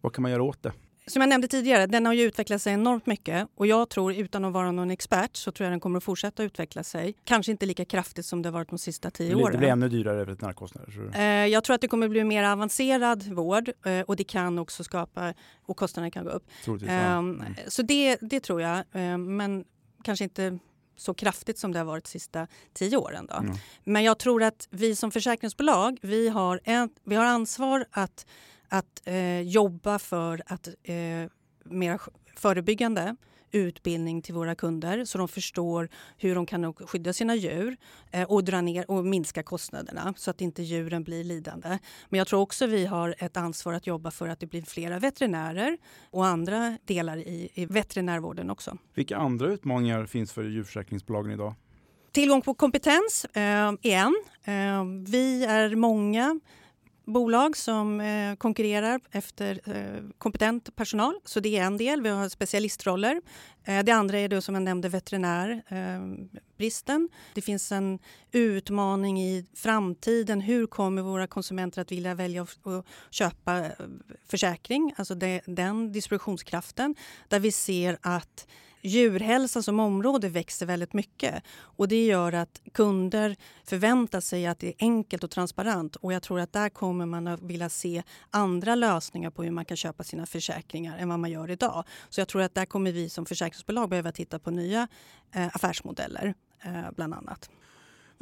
Vad 0.00 0.12
kan 0.12 0.22
man 0.22 0.30
göra 0.30 0.42
åt 0.42 0.62
det? 0.62 0.72
Som 1.06 1.22
jag 1.22 1.28
nämnde 1.28 1.48
tidigare, 1.48 1.86
den 1.86 2.06
har 2.06 2.12
ju 2.12 2.22
utvecklat 2.22 2.62
sig 2.62 2.72
enormt 2.72 3.06
mycket 3.06 3.48
och 3.54 3.66
jag 3.66 3.88
tror, 3.88 4.14
utan 4.14 4.44
att 4.44 4.52
vara 4.52 4.72
någon 4.72 4.90
expert, 4.90 5.36
så 5.36 5.52
tror 5.52 5.64
jag 5.64 5.72
den 5.72 5.80
kommer 5.80 5.96
att 5.96 6.04
fortsätta 6.04 6.42
utveckla 6.42 6.82
sig. 6.82 7.14
Kanske 7.24 7.52
inte 7.52 7.66
lika 7.66 7.84
kraftigt 7.84 8.26
som 8.26 8.42
det 8.42 8.50
varit 8.50 8.68
de 8.68 8.78
sista 8.78 9.10
tio 9.10 9.34
åren. 9.34 9.52
Det 9.52 9.58
blir 9.58 9.68
ännu 9.68 9.88
dyrare 9.88 10.24
veterinärkostnader? 10.24 11.10
Eh, 11.14 11.22
jag 11.22 11.64
tror 11.64 11.74
att 11.74 11.80
det 11.80 11.88
kommer 11.88 12.06
att 12.06 12.10
bli 12.10 12.24
mer 12.24 12.44
avancerad 12.44 13.22
vård 13.22 13.70
eh, 13.84 14.00
och 14.00 14.16
det 14.16 14.24
kan 14.24 14.58
också 14.58 14.84
skapa, 14.84 15.34
och 15.66 15.76
kostnaderna 15.76 16.10
kan 16.10 16.24
gå 16.24 16.30
upp. 16.30 16.48
Eh, 16.66 17.12
mm. 17.12 17.44
Så 17.68 17.82
det, 17.82 18.18
det 18.20 18.40
tror 18.40 18.60
jag, 18.60 18.76
eh, 18.78 19.18
men 19.18 19.64
kanske 20.02 20.24
inte 20.24 20.58
så 20.96 21.14
kraftigt 21.14 21.58
som 21.58 21.72
det 21.72 21.78
har 21.78 21.86
varit 21.86 22.04
de 22.04 22.10
sista 22.10 22.46
tio 22.72 22.96
åren. 22.96 23.26
Då. 23.26 23.36
Mm. 23.36 23.56
Men 23.84 24.04
jag 24.04 24.18
tror 24.18 24.42
att 24.42 24.68
vi 24.70 24.96
som 24.96 25.10
försäkringsbolag, 25.10 25.98
vi 26.02 26.28
har, 26.28 26.60
en, 26.64 26.90
vi 27.04 27.14
har 27.14 27.24
ansvar 27.24 27.84
att 27.90 28.26
att 28.72 29.02
eh, 29.04 29.40
jobba 29.40 29.98
för 29.98 30.42
att 30.46 30.68
eh, 30.82 30.94
mer 31.64 32.00
förebyggande 32.36 33.16
utbildning 33.50 34.22
till 34.22 34.34
våra 34.34 34.54
kunder 34.54 35.04
så 35.04 35.18
de 35.18 35.28
förstår 35.28 35.88
hur 36.16 36.34
de 36.34 36.46
kan 36.46 36.74
skydda 36.74 37.12
sina 37.12 37.34
djur 37.34 37.76
eh, 38.10 38.30
och 38.30 38.44
dra 38.44 38.60
ner 38.60 38.90
och 38.90 39.04
minska 39.04 39.42
kostnaderna 39.42 40.14
så 40.16 40.30
att 40.30 40.40
inte 40.40 40.62
djuren 40.62 41.04
blir 41.04 41.24
lidande. 41.24 41.78
Men 42.08 42.18
jag 42.18 42.26
tror 42.26 42.40
också 42.40 42.66
vi 42.66 42.86
har 42.86 43.14
ett 43.18 43.36
ansvar 43.36 43.72
att 43.72 43.86
jobba 43.86 44.10
för 44.10 44.28
att 44.28 44.40
det 44.40 44.46
blir 44.46 44.62
flera 44.62 44.98
veterinärer 44.98 45.78
och 46.10 46.26
andra 46.26 46.78
delar 46.84 47.16
i, 47.16 47.50
i 47.54 47.66
veterinärvården 47.66 48.50
också. 48.50 48.78
Vilka 48.94 49.16
andra 49.16 49.48
utmaningar 49.48 50.06
finns 50.06 50.32
för 50.32 50.44
djurförsäkringsbolagen 50.44 51.32
idag? 51.32 51.54
Tillgång 52.12 52.42
på 52.42 52.54
kompetens 52.54 53.26
eh, 53.32 53.42
är 53.42 53.76
en. 53.82 54.14
Eh, 54.44 54.84
vi 55.10 55.44
är 55.44 55.76
många 55.76 56.40
bolag 57.04 57.56
som 57.56 58.00
eh, 58.00 58.34
konkurrerar 58.34 59.00
efter 59.10 59.60
eh, 59.64 60.02
kompetent 60.18 60.76
personal. 60.76 61.14
Så 61.24 61.40
det 61.40 61.58
är 61.58 61.64
en 61.64 61.76
del. 61.76 62.02
Vi 62.02 62.08
har 62.08 62.28
specialistroller. 62.28 63.20
Eh, 63.64 63.84
det 63.84 63.92
andra 63.92 64.18
är 64.18 64.28
då 64.28 64.40
som 64.40 64.54
jag 64.54 64.62
nämnde 64.62 64.88
veterinärbristen. 64.88 67.08
Eh, 67.12 67.18
det 67.34 67.42
finns 67.42 67.72
en 67.72 67.98
utmaning 68.32 69.22
i 69.22 69.46
framtiden. 69.54 70.40
Hur 70.40 70.66
kommer 70.66 71.02
våra 71.02 71.26
konsumenter 71.26 71.82
att 71.82 71.92
vilja 71.92 72.14
välja 72.14 72.42
att 72.42 72.58
köpa 73.10 73.58
eh, 73.58 73.70
försäkring? 74.28 74.94
Alltså 74.96 75.14
det, 75.14 75.40
den 75.46 75.92
distributionskraften 75.92 76.94
där 77.28 77.40
vi 77.40 77.52
ser 77.52 77.98
att 78.02 78.46
djurhälsa 78.82 79.62
som 79.62 79.80
område 79.80 80.28
växer 80.28 80.66
väldigt 80.66 80.92
mycket. 80.92 81.44
Och 81.60 81.88
Det 81.88 82.04
gör 82.04 82.32
att 82.32 82.60
kunder 82.72 83.36
förväntar 83.64 84.20
sig 84.20 84.46
att 84.46 84.58
det 84.58 84.68
är 84.68 84.74
enkelt 84.78 85.24
och 85.24 85.30
transparent. 85.30 85.96
Och 85.96 86.12
Jag 86.12 86.22
tror 86.22 86.40
att 86.40 86.52
där 86.52 86.68
kommer 86.68 87.06
man 87.06 87.26
att 87.26 87.42
vilja 87.42 87.68
se 87.68 88.02
andra 88.30 88.74
lösningar 88.74 89.30
på 89.30 89.42
hur 89.42 89.50
man 89.50 89.64
kan 89.64 89.76
köpa 89.76 90.04
sina 90.04 90.26
försäkringar 90.26 90.98
än 90.98 91.08
vad 91.08 91.18
man 91.18 91.30
gör 91.30 91.50
idag. 91.50 91.84
Så 92.08 92.20
jag 92.20 92.28
tror 92.28 92.42
att 92.42 92.54
där 92.54 92.66
kommer 92.66 92.92
vi 92.92 93.08
som 93.08 93.26
försäkringsbolag 93.26 93.88
behöva 93.88 94.12
titta 94.12 94.38
på 94.38 94.50
nya 94.50 94.88
eh, 95.34 95.46
affärsmodeller, 95.46 96.34
eh, 96.64 96.90
bland 96.96 97.14
annat. 97.14 97.50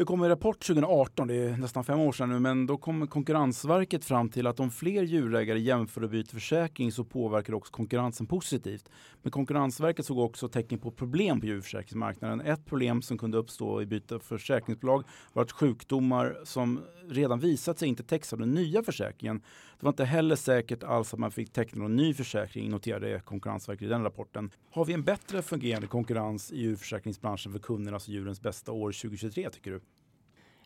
Det 0.01 0.07
kom 0.07 0.23
en 0.23 0.29
rapport 0.29 0.67
2018, 0.67 1.29
det 1.29 1.35
är 1.35 1.57
nästan 1.57 1.85
fem 1.85 2.01
år 2.01 2.13
sedan 2.13 2.29
nu, 2.29 2.39
men 2.39 2.67
då 2.67 2.77
kom 2.77 3.07
Konkurrensverket 3.07 4.05
fram 4.05 4.29
till 4.29 4.47
att 4.47 4.61
om 4.61 4.71
fler 4.71 5.03
djurägare 5.03 5.61
jämför 5.61 6.05
och 6.05 6.11
byter 6.11 6.33
försäkring 6.33 6.93
så 6.93 7.05
påverkar 7.05 7.53
det 7.53 7.57
också 7.57 7.73
konkurrensen 7.73 8.27
positivt. 8.27 8.89
Men 9.23 9.33
Konkurrensverket 9.33 10.07
såg 10.07 10.19
också 10.19 10.49
tecken 10.49 10.79
på 10.79 10.91
problem 10.91 11.41
på 11.41 11.47
djurförsäkringsmarknaden. 11.47 12.41
Ett 12.41 12.67
problem 12.67 13.03
som 13.03 13.19
kunde 13.19 13.39
uppstå 13.39 13.83
i 13.83 13.87
byte 13.87 14.15
av 14.15 14.19
försäkringsbolag 14.19 15.05
var 15.33 15.43
att 15.43 15.53
sjukdomar 15.53 16.37
som 16.45 16.81
redan 17.09 17.41
visat 17.41 17.79
sig 17.79 17.89
inte 17.89 18.03
täcks 18.03 18.33
av 18.33 18.39
den 18.39 18.55
nya 18.55 18.83
försäkringen. 18.83 19.43
Det 19.81 19.87
var 19.87 19.93
inte 19.93 20.05
heller 20.05 20.37
säkert 20.37 20.83
alls 20.83 21.15
att 21.15 21.21
man 21.21 21.31
fick 21.31 21.53
teckna 21.53 21.83
någon 21.83 21.97
ny 21.97 22.15
försäkring, 22.15 22.71
noterade 22.71 23.21
Konkurrensverket 23.21 23.83
i 23.83 23.89
den 23.89 24.03
rapporten. 24.03 24.51
Har 24.71 24.85
vi 24.85 24.93
en 24.93 25.03
bättre 25.03 25.43
fungerande 25.43 25.87
konkurrens 25.87 26.53
i 26.53 26.61
djurförsäkringsbranschen 26.61 27.53
för 27.53 27.59
kundernas 27.59 28.09
och 28.09 28.15
djurens 28.15 28.41
bästa 28.41 28.73
år 28.73 28.93
2023 28.93 29.51
tycker 29.51 29.71
du? 29.71 29.81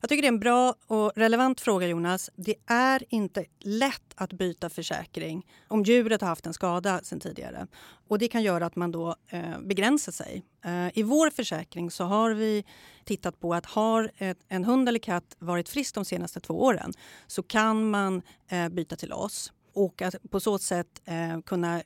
Jag 0.04 0.08
tycker 0.08 0.22
det 0.22 0.28
är 0.28 0.32
en 0.32 0.38
bra 0.38 0.74
och 0.86 1.12
relevant 1.16 1.60
fråga 1.60 1.86
Jonas. 1.86 2.30
Det 2.36 2.54
är 2.66 3.04
inte 3.08 3.44
lätt 3.60 4.14
att 4.14 4.32
byta 4.32 4.70
försäkring 4.70 5.46
om 5.68 5.82
djuret 5.82 6.20
har 6.20 6.28
haft 6.28 6.46
en 6.46 6.54
skada 6.54 7.00
sen 7.02 7.20
tidigare. 7.20 7.66
Och 8.08 8.18
det 8.18 8.28
kan 8.28 8.42
göra 8.42 8.66
att 8.66 8.76
man 8.76 8.92
då 8.92 9.16
eh, 9.28 9.60
begränsar 9.60 10.12
sig. 10.12 10.44
Eh, 10.64 10.98
I 10.98 11.02
vår 11.02 11.30
försäkring 11.30 11.90
så 11.90 12.04
har 12.04 12.30
vi 12.30 12.64
tittat 13.04 13.40
på 13.40 13.54
att 13.54 13.66
har 13.66 14.10
ett, 14.16 14.38
en 14.48 14.64
hund 14.64 14.88
eller 14.88 14.98
katt 14.98 15.36
varit 15.38 15.68
frisk 15.68 15.94
de 15.94 16.04
senaste 16.04 16.40
två 16.40 16.62
åren 16.62 16.92
så 17.26 17.42
kan 17.42 17.90
man 17.90 18.22
eh, 18.48 18.68
byta 18.68 18.96
till 18.96 19.12
oss 19.12 19.52
och 19.74 20.02
att 20.02 20.14
på 20.30 20.40
så 20.40 20.58
sätt 20.58 21.02
eh, 21.04 21.40
kunna 21.40 21.82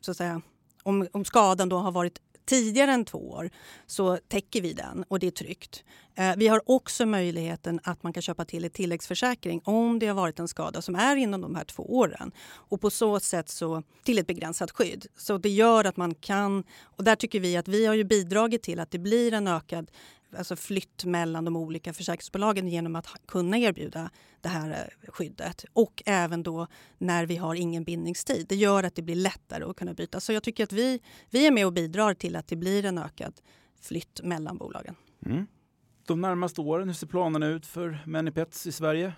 så 0.00 0.10
att 0.10 0.16
säga 0.16 0.42
om, 0.82 1.08
om 1.12 1.24
skadan 1.24 1.68
då 1.68 1.78
har 1.78 1.92
varit 1.92 2.20
tidigare 2.44 2.92
än 2.92 3.04
två 3.04 3.30
år 3.30 3.50
så 3.86 4.16
täcker 4.28 4.62
vi 4.62 4.72
den 4.72 5.04
och 5.08 5.18
det 5.18 5.26
är 5.26 5.30
tryggt. 5.30 5.84
Eh, 6.14 6.36
vi 6.36 6.48
har 6.48 6.62
också 6.66 7.06
möjligheten 7.06 7.80
att 7.84 8.02
man 8.02 8.12
kan 8.12 8.22
köpa 8.22 8.44
till 8.44 8.64
ett 8.64 8.72
tilläggsförsäkring 8.72 9.60
om 9.64 9.98
det 9.98 10.06
har 10.06 10.14
varit 10.14 10.38
en 10.38 10.48
skada 10.48 10.82
som 10.82 10.94
är 10.94 11.16
inom 11.16 11.40
de 11.40 11.54
här 11.54 11.64
två 11.64 11.96
åren. 11.96 12.32
Och 12.52 12.80
på 12.80 12.90
så 12.90 13.20
sätt 13.20 13.48
så 13.48 13.82
till 14.02 14.18
ett 14.18 14.26
begränsat 14.26 14.70
skydd. 14.70 15.06
Så 15.16 15.38
det 15.38 15.48
gör 15.48 15.84
att 15.84 15.96
man 15.96 16.14
kan, 16.14 16.64
och 16.82 17.04
där 17.04 17.16
tycker 17.16 17.40
vi 17.40 17.56
att 17.56 17.68
vi 17.68 17.86
har 17.86 17.94
ju 17.94 18.04
bidragit 18.04 18.62
till 18.62 18.80
att 18.80 18.90
det 18.90 18.98
blir 18.98 19.32
en 19.32 19.48
ökad 19.48 19.90
alltså 20.36 20.56
flytt 20.56 21.04
mellan 21.04 21.44
de 21.44 21.56
olika 21.56 21.92
försäkringsbolagen 21.92 22.68
genom 22.68 22.96
att 22.96 23.06
kunna 23.26 23.58
erbjuda 23.58 24.10
det 24.40 24.48
här 24.48 24.70
eh, 24.70 25.10
skyddet. 25.12 25.64
Och 25.72 26.02
även 26.06 26.42
då 26.42 26.66
när 26.98 27.26
vi 27.26 27.36
har 27.36 27.54
ingen 27.54 27.84
bindningstid. 27.84 28.46
Det 28.48 28.56
gör 28.56 28.82
att 28.84 28.94
det 28.94 29.02
blir 29.02 29.14
lättare 29.14 29.64
att 29.64 29.76
kunna 29.76 29.94
byta. 29.94 30.20
Så 30.20 30.32
jag 30.32 30.42
tycker 30.42 30.64
att 30.64 30.72
vi, 30.72 31.00
vi 31.30 31.46
är 31.46 31.50
med 31.50 31.66
och 31.66 31.72
bidrar 31.72 32.14
till 32.14 32.36
att 32.36 32.48
det 32.48 32.56
blir 32.56 32.84
en 32.84 32.98
ökad 32.98 33.40
flytt 33.80 34.20
mellan 34.22 34.58
bolagen. 34.58 34.94
Mm. 35.26 35.46
De 36.06 36.20
närmaste 36.20 36.60
åren, 36.60 36.88
hur 36.88 36.94
ser 36.94 37.06
planerna 37.06 37.46
ut 37.46 37.66
för 37.66 38.02
Manipets 38.06 38.66
i 38.66 38.72
Sverige? 38.72 39.12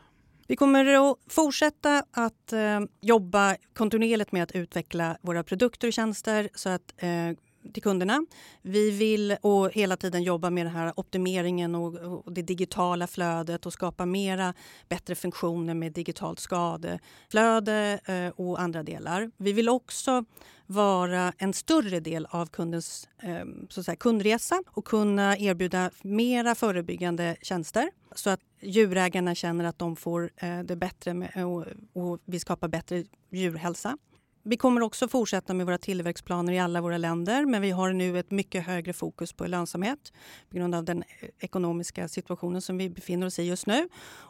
Vi 0.46 0.56
kommer 0.56 1.10
att 1.10 1.16
fortsätta 1.28 2.04
att 2.10 2.52
eh, 2.52 2.80
jobba 3.00 3.56
kontinuerligt 3.74 4.32
med 4.32 4.42
att 4.42 4.52
utveckla 4.52 5.16
våra 5.20 5.44
produkter 5.44 5.88
och 5.88 5.92
tjänster 5.92 6.48
så 6.54 6.68
att 6.68 6.94
eh, 6.96 7.30
till 7.72 7.82
kunderna. 7.82 8.26
Vi 8.62 8.90
vill 8.90 9.36
och 9.40 9.70
hela 9.70 9.96
tiden 9.96 10.22
jobba 10.22 10.50
med 10.50 10.66
den 10.66 10.74
här 10.74 10.92
optimeringen 10.96 11.74
och, 11.74 11.94
och 11.94 12.32
det 12.32 12.42
digitala 12.42 13.06
flödet 13.06 13.66
och 13.66 13.72
skapa 13.72 14.06
mera 14.06 14.54
bättre 14.88 15.14
funktioner 15.14 15.74
med 15.74 15.92
digitalt 15.92 16.40
skadeflöde 16.40 18.00
eh, 18.04 18.40
och 18.40 18.60
andra 18.60 18.82
delar. 18.82 19.30
Vi 19.36 19.52
vill 19.52 19.68
också 19.68 20.24
vara 20.66 21.32
en 21.38 21.52
större 21.52 22.00
del 22.00 22.26
av 22.30 22.46
kundens 22.46 23.08
eh, 23.22 23.44
så 23.68 23.80
att 23.80 23.86
säga, 23.86 23.96
kundresa 23.96 24.62
och 24.66 24.84
kunna 24.84 25.38
erbjuda 25.38 25.90
mera 26.02 26.54
förebyggande 26.54 27.36
tjänster 27.42 27.90
så 28.14 28.30
att 28.30 28.40
djurägarna 28.60 29.34
känner 29.34 29.64
att 29.64 29.78
de 29.78 29.96
får 29.96 30.30
eh, 30.36 30.60
det 30.60 30.76
bättre 30.76 31.14
med, 31.14 31.44
och, 31.46 31.66
och 31.92 32.20
vi 32.24 32.40
skapar 32.40 32.68
bättre 32.68 33.04
djurhälsa. 33.30 33.98
Vi 34.44 34.56
kommer 34.56 34.80
också 34.80 35.08
fortsätta 35.08 35.54
med 35.54 35.66
våra 35.66 35.78
tillväxtplaner 35.78 36.52
i 36.52 36.58
alla 36.58 36.80
våra 36.80 36.98
länder 36.98 37.46
men 37.46 37.62
vi 37.62 37.70
har 37.70 37.92
nu 37.92 38.18
ett 38.18 38.30
mycket 38.30 38.66
högre 38.66 38.92
fokus 38.92 39.32
på 39.32 39.46
lönsamhet 39.46 40.12
på 40.50 40.56
grund 40.56 40.74
av 40.74 40.84
den 40.84 41.02
eh, 41.02 41.28
ekonomiska 41.38 42.08
situationen 42.08 42.62
som 42.62 42.78
vi 42.78 42.90
befinner 42.90 43.26
oss 43.26 43.38
i 43.38 43.42
just 43.42 43.66
nu. 43.66 43.88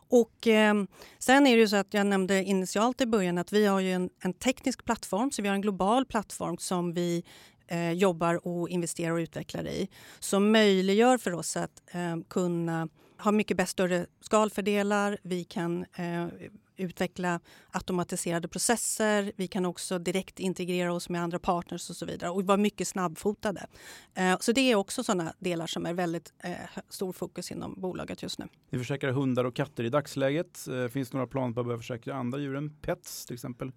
Och, 0.09 0.47
eh, 0.47 0.75
sen 1.19 1.47
är 1.47 1.57
det 1.57 1.69
så 1.69 1.77
att 1.77 1.95
jag 1.95 2.07
nämnde 2.07 2.45
initialt 2.45 3.01
i 3.01 3.07
början 3.07 3.39
att 3.39 3.53
vi 3.53 3.67
har 3.67 3.83
en, 3.83 4.11
en 4.21 4.33
teknisk 4.33 4.85
plattform, 4.85 5.31
så 5.31 5.43
vi 5.43 5.49
har 5.49 5.55
en 5.55 5.63
global 5.63 6.07
plattform 6.07 6.59
som 6.59 6.93
vi 6.95 7.25
eh, 7.67 7.93
jobbar 7.93 8.47
och 8.47 8.69
investerar 8.69 9.13
och 9.13 9.19
utvecklar 9.19 9.67
i 9.69 9.89
som 10.21 10.53
möjliggör 10.53 11.19
för 11.19 11.33
oss 11.33 11.57
att 11.57 11.83
eh, 11.93 12.17
kunna 12.29 12.89
ha 13.19 13.33
mycket 13.33 13.69
större 13.69 14.07
skalfördelar. 14.21 15.19
Vi 15.23 15.45
kan 15.45 15.85
eh, 15.97 16.27
utveckla 16.77 17.41
automatiserade 17.71 18.49
processer. 18.49 19.33
Vi 19.37 19.47
kan 19.47 19.67
också 19.67 19.99
direkt 19.99 20.41
integrera 20.41 20.93
oss 20.93 21.09
med 21.09 21.23
andra 21.23 21.39
partners 21.39 21.91
och 21.91 21.97
så 21.97 22.07
vidare 22.07 22.31
och 22.31 22.45
vara 22.45 22.57
mycket 22.57 22.89
snabbfotade. 22.89 23.67
Eh, 24.15 24.39
så 24.41 24.53
det 24.53 24.61
är 24.61 24.75
också 24.75 25.05
sådana 25.05 25.35
delar 25.39 25.67
som 25.67 25.87
är 25.87 25.95
väldigt 25.95 26.33
eh, 26.39 26.53
stor 26.89 27.13
fokus 27.13 27.51
inom 27.51 27.75
bolaget 27.81 28.23
just 28.23 28.39
nu. 28.39 28.49
Ni 28.71 28.79
försäkrar 28.79 29.13
hundar 29.13 29.45
och 29.45 29.55
katter 29.55 29.85
i 29.85 29.89
dagsläget. 29.89 30.69
Eh, 30.69 30.89
finns 30.89 31.11
det 31.11 31.17
några 31.17 31.27
planer 31.27 31.55
på 31.55 31.61
att 31.61 31.67
börja 31.67 31.79
försäkra 31.79 32.15
andra 32.15 32.39
djur 32.39 32.57
än 32.57 32.71
pets 32.71 33.27
till 33.27 33.35
exempel? 33.35 33.73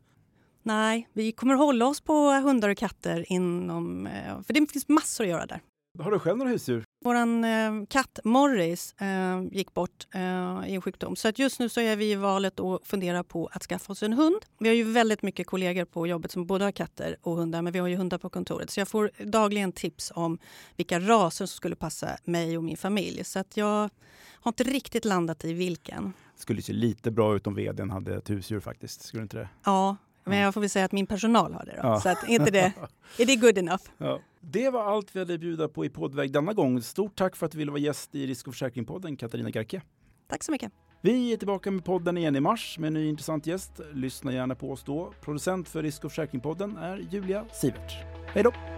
Nej, 0.63 1.09
vi 1.13 1.31
kommer 1.31 1.53
hålla 1.53 1.87
oss 1.87 2.01
på 2.01 2.31
hundar 2.31 2.69
och 2.69 2.77
katter 2.77 3.31
inom, 3.31 4.09
för 4.47 4.53
det 4.53 4.71
finns 4.71 4.87
massor 4.87 5.23
att 5.23 5.29
göra 5.29 5.45
där. 5.45 5.61
Har 5.99 6.11
du 6.11 6.19
själv 6.19 6.37
några 6.37 6.51
husdjur? 6.51 6.83
Vår 7.05 7.15
eh, 7.15 7.85
katt 7.89 8.19
Morris 8.23 8.95
eh, 9.01 9.43
gick 9.51 9.73
bort 9.73 10.07
eh, 10.13 10.21
i 10.69 10.75
en 10.75 10.81
sjukdom. 10.81 11.15
Så 11.15 11.27
att 11.27 11.39
just 11.39 11.59
nu 11.59 11.69
så 11.69 11.81
är 11.81 11.95
vi 11.95 12.11
i 12.11 12.15
valet 12.15 12.59
och 12.59 12.87
funderar 12.87 13.23
på 13.23 13.49
att 13.51 13.63
skaffa 13.63 13.93
oss 13.93 14.03
en 14.03 14.13
hund. 14.13 14.45
Vi 14.59 14.67
har 14.67 14.75
ju 14.75 14.83
väldigt 14.83 15.21
mycket 15.21 15.47
kollegor 15.47 15.85
på 15.85 16.07
jobbet 16.07 16.31
som 16.31 16.45
både 16.45 16.63
har 16.63 16.71
katter 16.71 17.15
och 17.21 17.35
hundar, 17.35 17.61
men 17.61 17.73
vi 17.73 17.79
har 17.79 17.87
ju 17.87 17.95
hundar 17.95 18.17
på 18.17 18.29
kontoret. 18.29 18.69
Så 18.69 18.79
jag 18.79 18.87
får 18.87 19.11
dagligen 19.23 19.71
tips 19.71 20.11
om 20.15 20.37
vilka 20.75 20.99
raser 20.99 21.45
som 21.45 21.47
skulle 21.47 21.75
passa 21.75 22.09
mig 22.23 22.57
och 22.57 22.63
min 22.63 22.77
familj. 22.77 23.23
Så 23.23 23.39
att 23.39 23.57
jag 23.57 23.89
har 24.31 24.49
inte 24.49 24.63
riktigt 24.63 25.05
landat 25.05 25.45
i 25.45 25.53
vilken. 25.53 26.13
Det 26.35 26.41
skulle 26.41 26.61
se 26.61 26.73
lite 26.73 27.11
bra 27.11 27.35
ut 27.35 27.47
om 27.47 27.55
vdn 27.55 27.89
hade 27.89 28.15
ett 28.15 28.29
husdjur 28.29 28.59
faktiskt. 28.59 29.01
Skulle 29.01 29.23
inte 29.23 29.37
det? 29.37 29.49
Ja, 29.63 29.97
men 30.23 30.37
jag 30.37 30.53
får 30.53 30.61
väl 30.61 30.69
säga 30.69 30.85
att 30.85 30.91
min 30.91 31.07
personal 31.07 31.53
har 31.53 31.65
det. 31.65 31.79
Då. 31.81 31.87
Ja. 31.87 31.99
Så 32.01 32.09
att, 32.09 32.27
inte 32.27 32.51
det, 32.51 32.73
är 33.17 33.25
det 33.25 33.35
good 33.35 33.57
enough? 33.57 33.83
Ja. 33.97 34.19
Det 34.55 34.69
var 34.69 34.83
allt 34.83 35.15
vi 35.15 35.19
hade 35.19 35.33
att 35.33 35.39
bjuda 35.39 35.67
på 35.67 35.85
i 35.85 35.89
poddväg 35.89 36.31
denna 36.31 36.53
gång. 36.53 36.81
Stort 36.81 37.15
tack 37.15 37.35
för 37.35 37.45
att 37.45 37.51
du 37.51 37.57
ville 37.57 37.71
vara 37.71 37.81
gäst 37.81 38.15
i 38.15 38.27
Risk 38.27 38.47
och 38.47 38.53
försäkringspodden, 38.53 39.15
Katarina 39.15 39.49
Garke. 39.49 39.81
Tack 40.27 40.43
så 40.43 40.51
mycket. 40.51 40.71
Vi 41.01 41.33
är 41.33 41.37
tillbaka 41.37 41.71
med 41.71 41.85
podden 41.85 42.17
igen 42.17 42.35
i 42.35 42.39
mars 42.39 42.79
med 42.79 42.87
en 42.87 42.93
ny 42.93 43.09
intressant 43.09 43.47
gäst. 43.47 43.71
Lyssna 43.93 44.33
gärna 44.33 44.55
på 44.55 44.71
oss 44.71 44.83
då. 44.83 45.13
Producent 45.21 45.69
för 45.69 45.83
Risk 45.83 46.05
och 46.05 46.11
försäkringspodden 46.11 46.77
är 46.77 46.97
Julia 47.11 47.45
Sivert. 47.53 47.91
Hej 48.27 48.43
då! 48.43 48.74